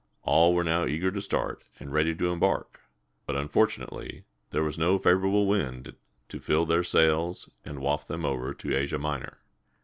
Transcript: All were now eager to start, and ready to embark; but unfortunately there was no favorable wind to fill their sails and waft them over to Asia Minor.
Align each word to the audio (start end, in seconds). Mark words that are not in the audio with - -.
All 0.23 0.55
were 0.55 0.63
now 0.63 0.87
eager 0.87 1.11
to 1.11 1.21
start, 1.21 1.63
and 1.79 1.93
ready 1.93 2.15
to 2.15 2.31
embark; 2.31 2.81
but 3.27 3.35
unfortunately 3.35 4.23
there 4.49 4.63
was 4.63 4.79
no 4.79 4.97
favorable 4.97 5.45
wind 5.45 5.95
to 6.29 6.39
fill 6.39 6.65
their 6.65 6.83
sails 6.83 7.51
and 7.63 7.77
waft 7.77 8.07
them 8.07 8.25
over 8.25 8.51
to 8.51 8.75
Asia 8.75 8.97
Minor. 8.97 9.37